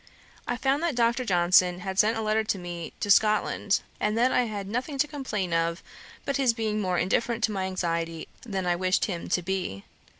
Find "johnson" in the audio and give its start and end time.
1.25-1.81